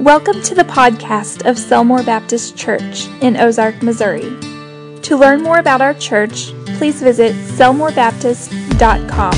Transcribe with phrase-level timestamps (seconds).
[0.00, 4.34] Welcome to the podcast of Selmore Baptist Church in Ozark, Missouri.
[5.02, 9.34] To learn more about our church, please visit selmorebaptist.com.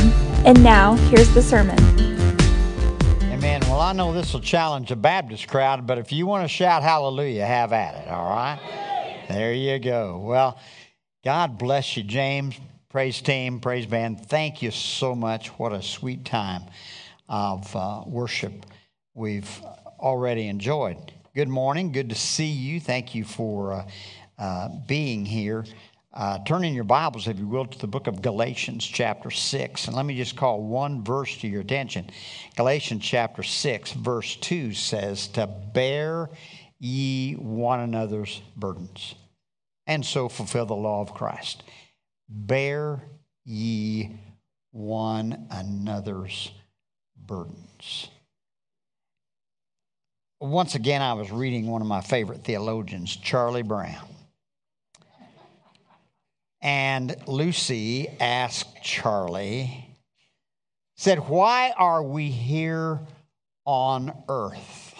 [0.46, 1.76] And now, here's the sermon.
[3.32, 3.60] Amen.
[3.62, 6.84] Well, I know this will challenge a Baptist crowd, but if you want to shout
[6.84, 8.60] hallelujah, have at it, all right?
[9.28, 10.18] There you go.
[10.18, 10.60] Well,
[11.24, 12.54] God bless you, James.
[12.88, 14.26] Praise team, praise band.
[14.26, 15.48] Thank you so much.
[15.58, 16.62] What a sweet time
[17.28, 18.64] of uh, worship
[19.12, 19.60] we've
[20.02, 21.12] already enjoyed.
[21.34, 21.92] Good morning.
[21.92, 22.80] Good to see you.
[22.80, 23.88] Thank you for uh,
[24.38, 25.64] uh, being here.
[26.12, 29.86] Uh, turn in your Bibles, if you will, to the book of Galatians, chapter 6.
[29.86, 32.10] And let me just call one verse to your attention.
[32.56, 36.28] Galatians, chapter 6, verse 2 says, To bear
[36.78, 39.14] ye one another's burdens,
[39.86, 41.62] and so fulfill the law of Christ.
[42.28, 43.02] Bear
[43.44, 44.10] ye
[44.72, 46.50] one another's
[47.16, 48.08] burdens
[50.42, 54.08] once again, I was reading one of my favorite theologians, Charlie Brown.
[56.60, 59.96] And Lucy asked Charlie,
[60.96, 63.00] said, Why are we here
[63.64, 64.94] on earth?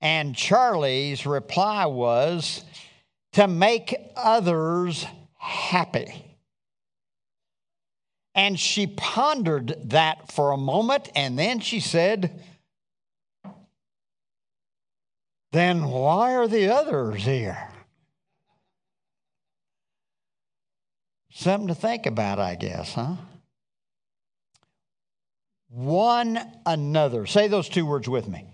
[0.00, 2.64] And Charlie's reply was,
[3.32, 5.06] To make others
[5.38, 6.36] happy.
[8.34, 12.42] And she pondered that for a moment, and then she said,
[15.54, 17.70] then why are the others here?
[21.30, 23.14] Something to think about, I guess, huh?
[25.68, 27.26] One another.
[27.26, 28.46] Say those two words with me.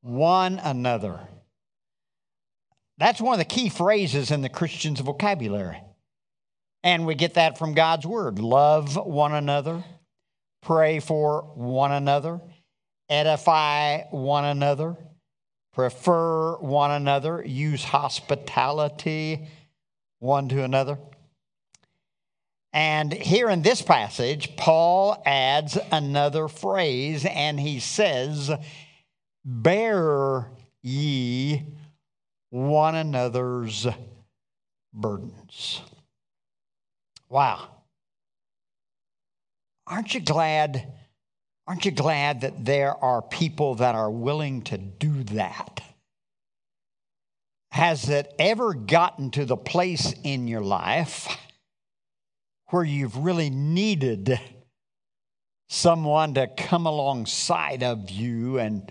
[0.00, 1.20] One another.
[2.96, 5.82] That's one of the key phrases in the Christian's vocabulary.
[6.82, 8.38] And we get that from God's word.
[8.38, 9.84] Love one another,
[10.62, 12.40] pray for one another,
[13.08, 14.96] edify one another,
[15.72, 19.48] prefer one another, use hospitality
[20.18, 20.98] one to another.
[22.72, 28.50] And here in this passage, Paul adds another phrase and he says,
[29.44, 30.50] Bear
[30.82, 31.62] ye
[32.50, 33.86] one another's
[34.92, 35.80] burdens.
[37.28, 37.68] Wow.
[39.86, 40.92] Aren't you glad
[41.68, 45.82] Aren't you glad that there are people that are willing to do that?
[47.72, 51.28] Has it ever gotten to the place in your life
[52.70, 54.40] where you've really needed
[55.68, 58.90] someone to come alongside of you and,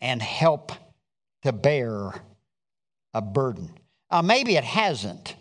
[0.00, 0.70] and help
[1.42, 2.12] to bear
[3.12, 3.72] a burden?
[4.08, 5.34] Uh, maybe it hasn't.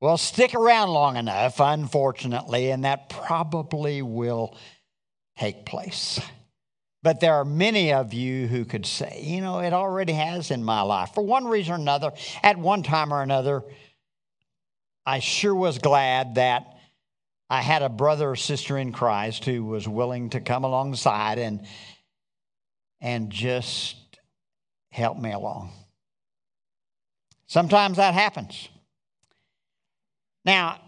[0.00, 4.56] Well, stick around long enough, unfortunately, and that probably will
[5.42, 6.20] take place.
[7.02, 10.62] But there are many of you who could say, you know, it already has in
[10.62, 11.10] my life.
[11.14, 12.12] For one reason or another,
[12.44, 13.64] at one time or another,
[15.04, 16.76] I sure was glad that
[17.50, 21.66] I had a brother or sister in Christ who was willing to come alongside and,
[23.00, 23.96] and just
[24.90, 25.72] help me along.
[27.48, 28.68] Sometimes that happens.
[30.44, 30.80] Now,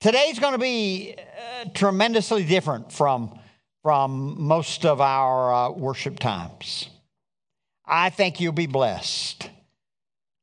[0.00, 3.40] today's going to be uh, tremendously different from
[3.86, 6.90] from most of our uh, worship times.
[7.84, 9.48] I think you'll be blessed.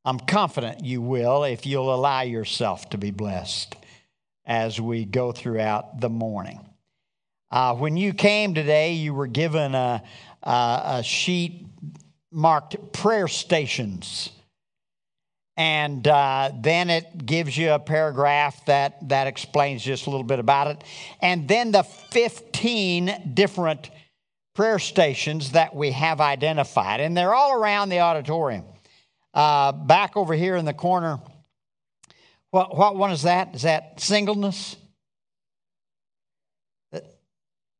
[0.06, 3.76] I'm confident you will if you'll allow yourself to be blessed
[4.46, 6.62] as we go throughout the morning.
[7.52, 10.02] Uh, when you came today, you were given a,
[10.42, 11.66] a, a sheet
[12.32, 14.30] marked prayer stations
[15.56, 20.40] and uh, then it gives you a paragraph that, that explains just a little bit
[20.40, 20.84] about it.
[21.22, 23.92] And then the 15 different
[24.56, 28.66] prayer stations that we have identified, and they're all around the auditorium.
[29.34, 31.20] Uh, back over here in the corner,
[32.52, 33.56] what, what one is that?
[33.56, 34.76] Is that singleness?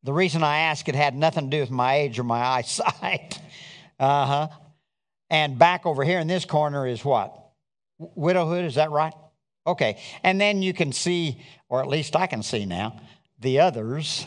[0.04, 3.40] The reason I ask it had nothing to do with my age or my eyesight.
[4.00, 4.48] uh huh.
[5.30, 7.43] And back over here in this corner is what?
[7.98, 9.14] Widowhood, is that right?
[9.66, 10.02] Okay.
[10.24, 13.00] And then you can see, or at least I can see now,
[13.40, 14.26] the others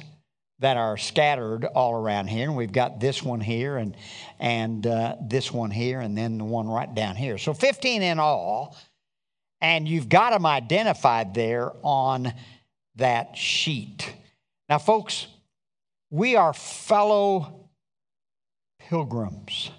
[0.58, 2.48] that are scattered all around here.
[2.48, 3.94] And we've got this one here and,
[4.38, 7.36] and uh, this one here, and then the one right down here.
[7.36, 8.76] So 15 in all.
[9.60, 12.32] And you've got them identified there on
[12.96, 14.12] that sheet.
[14.68, 15.26] Now, folks,
[16.10, 17.68] we are fellow
[18.78, 19.70] pilgrims.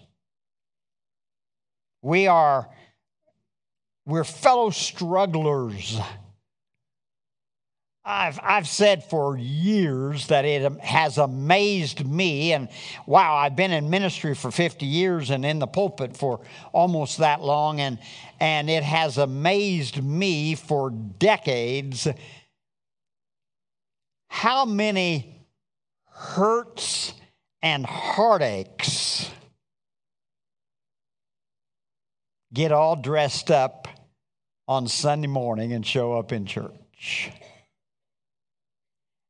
[2.01, 2.69] We are
[4.07, 6.00] we're fellow strugglers.
[8.06, 12.69] I've, I've said for years that it has amazed me, and
[13.06, 16.39] wow, I've been in ministry for 50 years and in the pulpit for
[16.71, 18.00] almost that long, and,
[18.39, 22.07] and it has amazed me for decades
[24.30, 25.45] how many
[26.06, 27.13] hurts
[27.62, 29.30] and heartaches
[32.53, 33.88] get all dressed up
[34.67, 37.31] on Sunday morning and show up in church.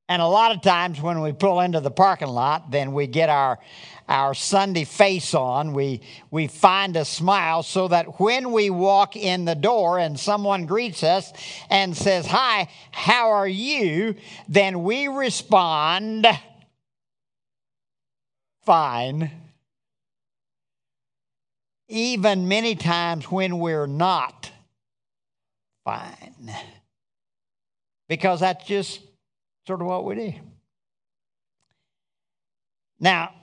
[0.09, 3.27] And a lot of times when we pull into the parking lot, then we get
[3.27, 3.59] our,
[4.07, 5.73] our Sunday face on.
[5.73, 6.01] We,
[6.31, 11.03] we find a smile so that when we walk in the door and someone greets
[11.03, 11.33] us
[11.69, 14.15] and says, Hi, how are you?
[14.47, 16.25] Then we respond,
[18.67, 19.31] Fine.
[21.87, 24.51] Even many times when we're not
[25.87, 26.53] fine.
[28.09, 28.99] Because that's just
[29.65, 30.33] sort of what we do.
[32.99, 33.33] Now,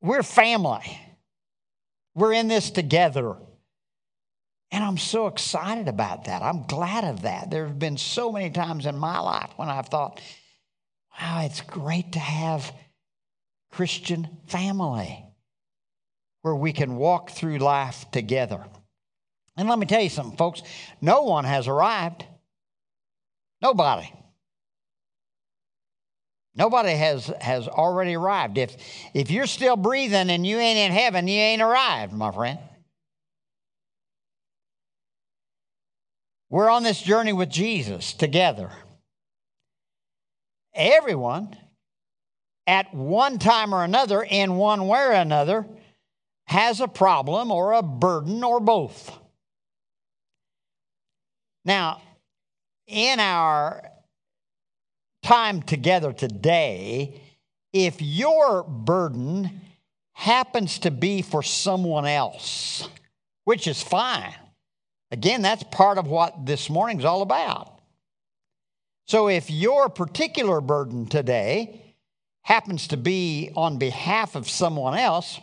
[0.00, 1.00] we're family.
[2.14, 3.34] We're in this together.
[4.70, 6.42] And I'm so excited about that.
[6.42, 7.50] I'm glad of that.
[7.50, 10.20] There have been so many times in my life when I've thought,
[11.20, 12.72] wow, it's great to have
[13.72, 15.24] Christian family
[16.42, 18.64] where we can walk through life together.
[19.56, 20.62] And let me tell you something, folks.
[21.00, 22.24] No one has arrived.
[23.60, 24.10] Nobody.
[26.54, 28.58] Nobody has, has already arrived.
[28.58, 28.76] If,
[29.14, 32.58] if you're still breathing and you ain't in heaven, you ain't arrived, my friend.
[36.50, 38.70] We're on this journey with Jesus together.
[40.74, 41.56] Everyone,
[42.66, 45.66] at one time or another, in one way or another,
[46.44, 49.18] has a problem or a burden or both.
[51.64, 52.02] Now,
[52.86, 53.88] in our
[55.22, 57.20] time together today,
[57.72, 59.60] if your burden
[60.12, 62.88] happens to be for someone else,
[63.44, 64.34] which is fine,
[65.10, 67.80] again, that's part of what this morning's all about.
[69.06, 71.80] So if your particular burden today
[72.42, 75.40] happens to be on behalf of someone else,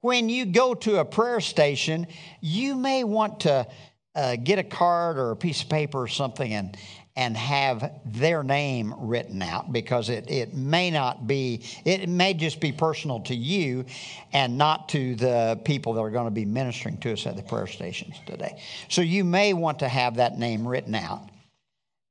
[0.00, 2.06] when you go to a prayer station,
[2.40, 3.66] you may want to
[4.14, 6.76] uh, get a card or a piece of paper or something and,
[7.16, 12.60] and have their name written out because it, it may not be, it may just
[12.60, 13.84] be personal to you
[14.32, 17.42] and not to the people that are going to be ministering to us at the
[17.42, 18.60] prayer stations today.
[18.88, 21.28] So you may want to have that name written out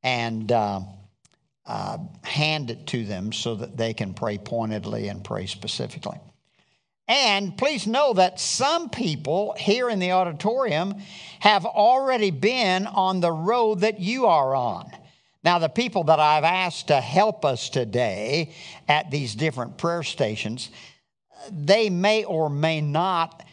[0.04, 0.82] and uh,
[1.66, 6.18] uh, hand it to them so that they can pray pointedly and pray specifically.
[7.08, 10.96] And please know that some people here in the auditorium
[11.40, 14.90] have already been on the road that you are on.
[15.44, 18.54] Now, the people that I've asked to help us today
[18.88, 20.70] at these different prayer stations,
[21.52, 23.44] they may or may not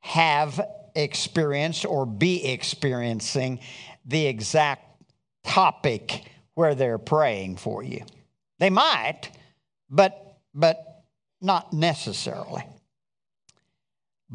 [0.00, 0.58] have
[0.94, 3.60] experienced or be experiencing
[4.06, 5.02] the exact
[5.42, 6.24] topic
[6.54, 8.02] where they're praying for you.
[8.58, 9.30] They might,
[9.90, 11.04] but, but
[11.42, 12.64] not necessarily.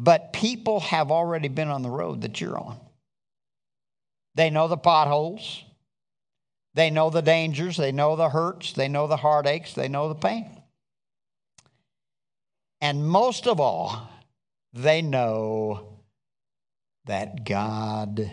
[0.02, 2.80] But people have already been on the road that you're on.
[4.34, 5.62] They know the potholes,
[6.72, 10.14] they know the dangers, they know the hurts, they know the heartaches, they know the
[10.14, 10.48] pain.
[12.80, 14.08] And most of all,
[14.72, 15.98] they know
[17.04, 18.30] that God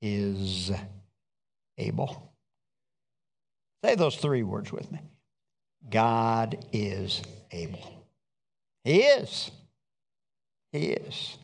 [0.00, 0.72] is
[1.78, 2.34] able.
[3.84, 4.98] Say those three words with me
[5.88, 7.22] God is
[7.52, 8.04] able.
[8.82, 9.52] He is.
[10.72, 11.36] He is.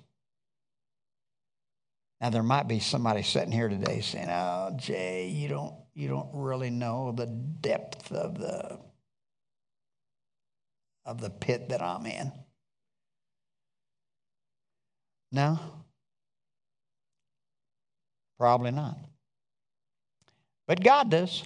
[2.20, 6.30] Now there might be somebody sitting here today saying, "Oh, Jay, you don't you don't
[6.32, 8.80] really know the depth of the
[11.04, 12.32] of the pit that I'm in."
[15.30, 15.58] No.
[18.38, 18.96] Probably not.
[20.66, 21.44] But God does.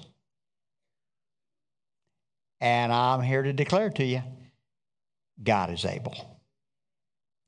[2.61, 4.23] And I'm here to declare to you
[5.43, 6.32] God is able.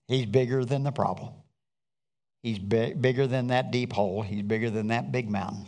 [0.08, 1.32] He's bigger than the problem.
[2.42, 4.22] He's big, bigger than that deep hole.
[4.22, 5.66] He's bigger than that big mountain.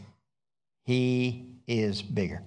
[0.85, 2.43] He is bigger.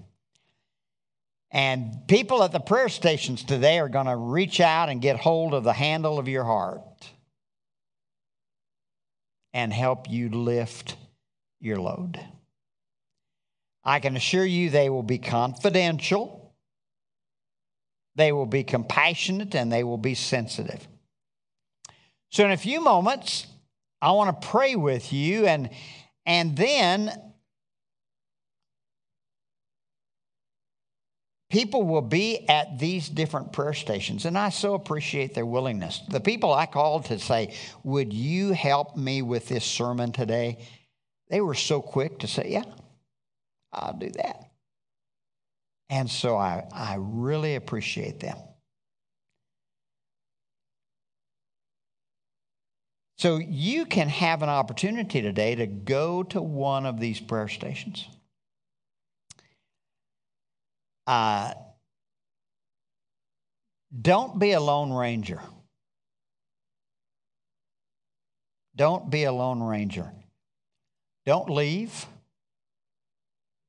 [1.51, 5.55] And people at the prayer stations today are going to reach out and get hold
[5.55, 6.83] of the handle of your heart
[9.51, 10.95] and help you lift
[11.59, 12.19] your load.
[13.83, 16.53] I can assure you they will be confidential,
[18.15, 20.87] they will be compassionate, and they will be sensitive.
[22.31, 23.47] So, in a few moments,
[24.01, 25.69] I want to pray with you, and,
[26.25, 27.11] and then
[31.49, 34.25] people will be at these different prayer stations.
[34.25, 36.01] And I so appreciate their willingness.
[36.09, 40.59] The people I called to say, Would you help me with this sermon today?
[41.29, 42.63] They were so quick to say, Yeah,
[43.73, 44.51] I'll do that.
[45.89, 48.37] And so I, I really appreciate them.
[53.19, 58.07] So you can have an opportunity today to go to one of these prayer stations.
[61.05, 61.51] Uh,
[64.01, 65.41] don't be a lone ranger.
[68.77, 70.09] Don't be a lone ranger.
[71.25, 72.05] Don't leave.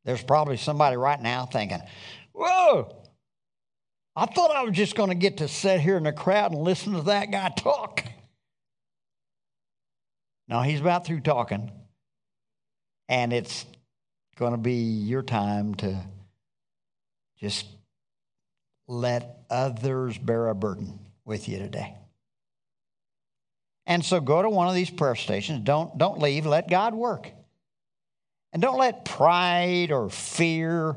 [0.04, 1.80] There's probably somebody right now thinking,
[2.32, 2.94] Whoa,
[4.14, 6.62] I thought I was just going to get to sit here in the crowd and
[6.62, 8.04] listen to that guy talk.
[10.50, 11.70] No, he's about through talking.
[13.08, 13.64] And it's
[14.36, 15.96] going to be your time to
[17.38, 17.66] just
[18.88, 21.94] let others bear a burden with you today.
[23.86, 25.60] And so go to one of these prayer stations.
[25.64, 26.46] Don't, don't leave.
[26.46, 27.30] Let God work.
[28.52, 30.96] And don't let pride or fear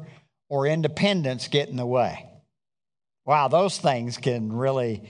[0.50, 2.28] or independence get in the way.
[3.26, 5.08] Wow, those things can really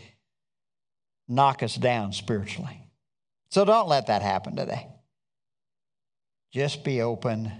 [1.28, 2.83] knock us down spiritually.
[3.54, 4.88] So don't let that happen today.
[6.52, 7.52] Just be open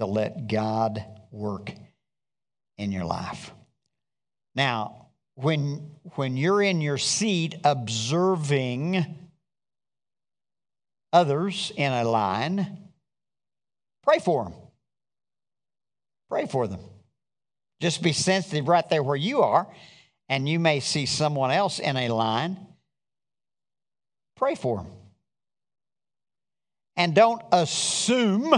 [0.00, 1.72] to let God work
[2.76, 3.52] in your life.
[4.56, 9.06] Now, when, when you're in your seat observing
[11.12, 12.90] others in a line,
[14.02, 14.54] pray for them.
[16.28, 16.80] Pray for them.
[17.80, 19.72] Just be sensitive right there where you are,
[20.28, 22.58] and you may see someone else in a line.
[24.34, 24.97] Pray for them
[26.98, 28.52] and don't assume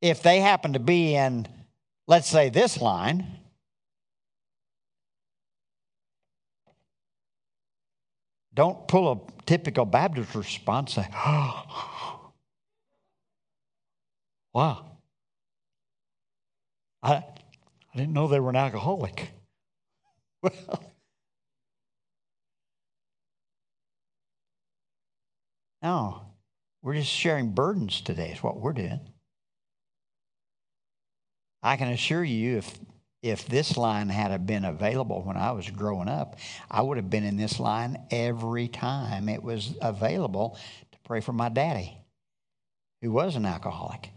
[0.00, 1.48] if they happen to be in,
[2.06, 3.26] let's say, this line.
[8.54, 12.30] Don't pull a typical Baptist response, say, oh,
[14.54, 14.86] wow.
[17.02, 17.24] I, I
[17.96, 19.32] didn't know they were an alcoholic.
[20.42, 20.93] Well,
[25.84, 26.22] No,
[26.82, 29.00] we're just sharing burdens today, is what we're doing.
[31.62, 32.78] I can assure you, if,
[33.22, 36.38] if this line had been available when I was growing up,
[36.70, 40.58] I would have been in this line every time it was available
[40.92, 41.98] to pray for my daddy,
[43.02, 44.08] who was an alcoholic.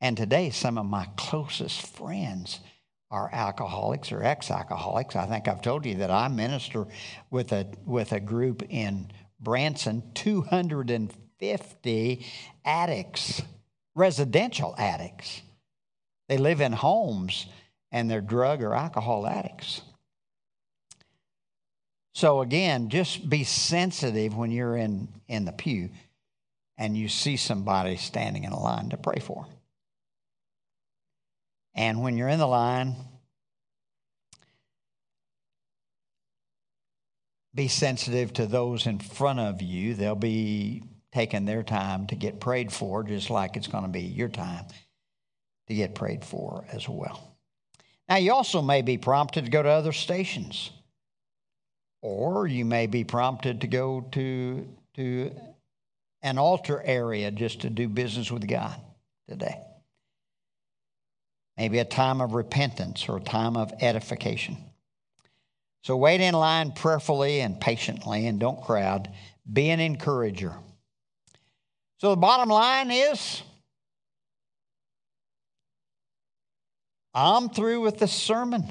[0.00, 2.60] And today, some of my closest friends
[3.10, 5.16] are alcoholics or ex alcoholics.
[5.16, 6.86] I think I've told you that I minister
[7.30, 9.10] with a, with a group in
[9.42, 12.26] Branson 250
[12.64, 13.42] addicts,
[13.94, 15.42] residential addicts.
[16.28, 17.46] They live in homes
[17.90, 19.82] and they're drug or alcohol addicts.
[22.14, 25.90] So, again, just be sensitive when you're in, in the pew
[26.76, 29.46] and you see somebody standing in a line to pray for.
[31.74, 32.96] And when you're in the line,
[37.54, 39.94] be sensitive to those in front of you.
[39.94, 40.82] They'll be
[41.12, 44.64] taking their time to get prayed for, just like it's going to be your time
[45.68, 47.36] to get prayed for as well.
[48.08, 50.70] Now, you also may be prompted to go to other stations,
[52.00, 54.66] or you may be prompted to go to,
[54.96, 55.30] to
[56.22, 58.80] an altar area just to do business with God
[59.28, 59.60] today.
[61.56, 64.56] Maybe a time of repentance or a time of edification.
[65.82, 69.10] So wait in line prayerfully and patiently and don't crowd.
[69.50, 70.54] Be an encourager.
[71.98, 73.42] So the bottom line is
[77.14, 78.64] I'm through with the sermon.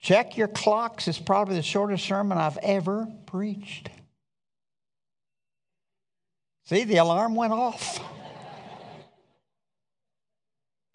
[0.00, 1.08] Check your clocks.
[1.08, 3.90] It's probably the shortest sermon I've ever preached.
[6.64, 8.00] See, the alarm went off.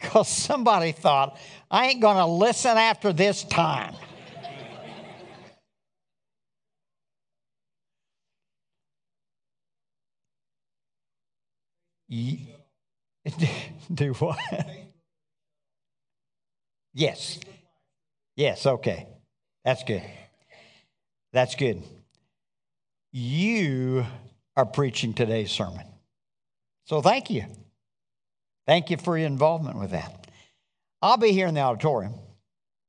[0.00, 1.38] Because somebody thought,
[1.70, 3.94] I ain't going to listen after this time.
[13.94, 14.38] Do what?
[16.92, 17.40] yes.
[18.36, 19.06] Yes, okay.
[19.64, 20.02] That's good.
[21.32, 21.82] That's good.
[23.12, 24.04] You
[24.56, 25.86] are preaching today's sermon.
[26.84, 27.44] So thank you.
[28.66, 30.26] Thank you for your involvement with that.
[31.00, 32.14] I'll be here in the auditorium,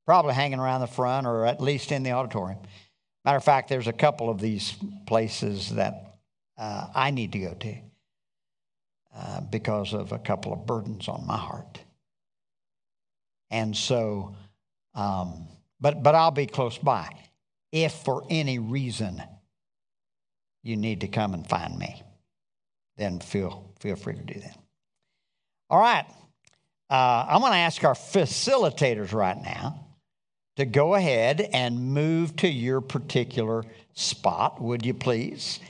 [0.06, 2.58] probably hanging around the front or at least in the auditorium.
[3.24, 4.74] Matter of fact, there's a couple of these
[5.06, 6.18] places that
[6.58, 7.76] uh, I need to go to.
[9.16, 11.78] Uh, because of a couple of burdens on my heart.
[13.48, 14.34] And so,
[14.92, 15.46] um,
[15.80, 17.14] but, but I'll be close by
[17.70, 19.22] if for any reason
[20.64, 22.02] you need to come and find me,
[22.96, 24.58] then feel, feel free to do that.
[25.70, 26.06] All right.
[26.90, 29.86] Uh, I'm going to ask our facilitators right now
[30.56, 35.60] to go ahead and move to your particular spot, would you please?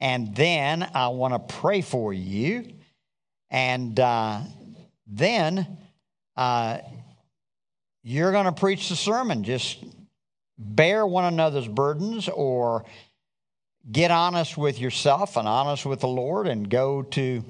[0.00, 2.72] And then I want to pray for you.
[3.50, 4.40] And uh,
[5.06, 5.78] then
[6.36, 6.78] uh,
[8.02, 9.44] you're going to preach the sermon.
[9.44, 9.84] Just
[10.56, 12.84] bear one another's burdens or
[13.90, 17.44] get honest with yourself and honest with the Lord and go to,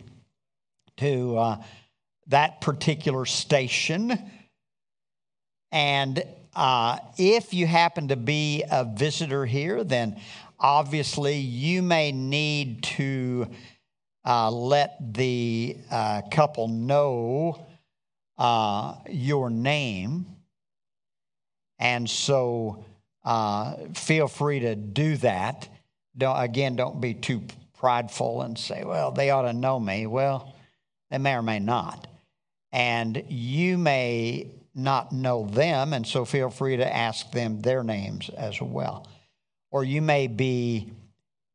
[0.98, 1.62] to uh,
[2.28, 4.18] that particular station.
[5.72, 6.22] And
[6.54, 10.20] uh, if you happen to be a visitor here, then
[10.58, 13.48] obviously you may need to
[14.24, 17.66] uh, let the uh, couple know
[18.38, 20.26] uh, your name.
[21.78, 22.84] And so
[23.24, 25.68] uh, feel free to do that.
[26.16, 27.42] Don't, again, don't be too
[27.78, 30.06] prideful and say, well, they ought to know me.
[30.06, 30.54] Well,
[31.10, 32.06] they may or may not.
[32.72, 38.30] And you may not know them, and so feel free to ask them their names
[38.30, 39.08] as well.
[39.70, 40.92] Or you may be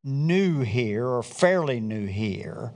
[0.06, 2.72] new here or fairly new here.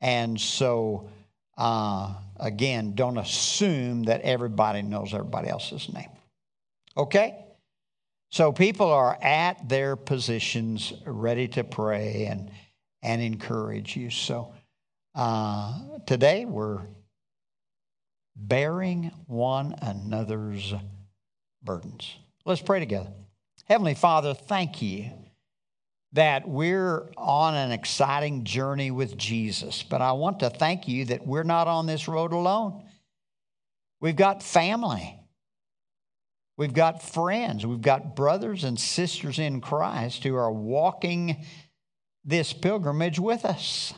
[0.00, 1.10] And so,
[1.58, 6.08] uh, again, don't assume that everybody knows everybody else's name.
[6.96, 7.44] Okay?
[8.30, 12.50] So people are at their positions ready to pray and,
[13.02, 14.10] and encourage you.
[14.10, 14.54] So
[15.14, 16.80] uh, today we're
[18.36, 20.72] bearing one another's
[21.62, 22.16] burdens.
[22.44, 23.12] Let's pray together.
[23.66, 25.10] Heavenly Father, thank you
[26.12, 29.82] that we're on an exciting journey with Jesus.
[29.82, 32.82] But I want to thank you that we're not on this road alone.
[34.00, 35.18] We've got family.
[36.58, 41.46] We've got friends, we've got brothers and sisters in Christ who are walking
[42.24, 43.94] this pilgrimage with us.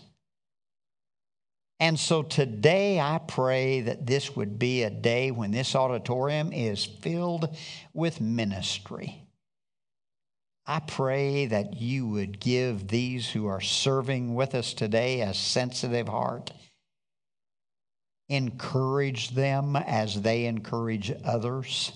[1.81, 6.85] And so today I pray that this would be a day when this auditorium is
[6.85, 7.57] filled
[7.94, 9.25] with ministry.
[10.70, 16.06] I pray that you would give these who are serving with us today a sensitive
[16.06, 16.52] heart.
[18.28, 21.90] Encourage them as they encourage others.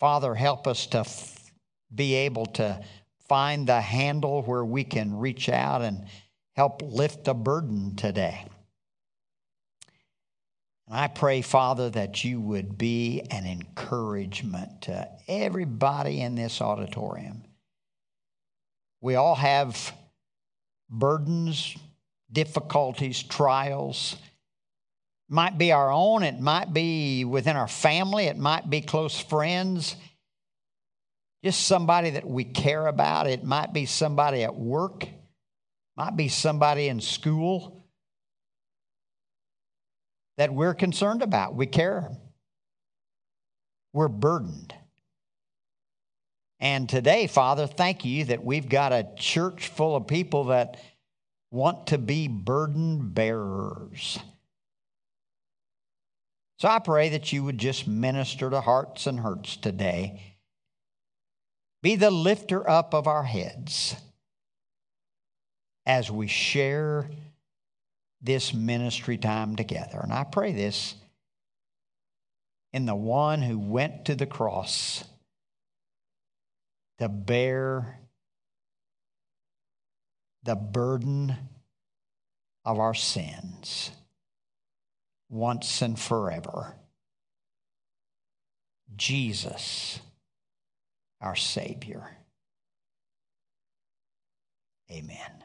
[0.00, 1.52] Father, help us to f-
[1.94, 2.82] be able to
[3.28, 6.06] find the handle where we can reach out and
[6.56, 8.44] help lift a burden today.
[10.94, 17.44] I pray, Father, that you would be an encouragement to everybody in this auditorium.
[19.00, 19.94] We all have
[20.90, 21.74] burdens,
[22.30, 24.16] difficulties, trials
[25.30, 29.96] might be our own, it might be within our family, it might be close friends,
[31.42, 33.26] just somebody that we care about.
[33.26, 35.08] It might be somebody at work,
[35.96, 37.81] might be somebody in school
[40.36, 41.54] that we're concerned about.
[41.54, 42.10] We care.
[43.92, 44.74] We're burdened.
[46.60, 50.76] And today, Father, thank you that we've got a church full of people that
[51.50, 54.18] want to be burden bearers.
[56.58, 60.22] So I pray that you would just minister to hearts and hurts today.
[61.82, 63.96] Be the lifter up of our heads
[65.84, 67.10] as we share
[68.22, 70.00] this ministry time together.
[70.02, 70.94] And I pray this
[72.72, 75.04] in the one who went to the cross
[76.98, 77.98] to bear
[80.44, 81.36] the burden
[82.64, 83.90] of our sins
[85.28, 86.76] once and forever.
[88.94, 89.98] Jesus,
[91.20, 92.16] our Savior.
[94.90, 95.44] Amen.